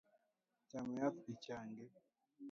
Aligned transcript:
Cham 0.69 0.89
yath 1.01 1.23
ichangi. 1.33 1.85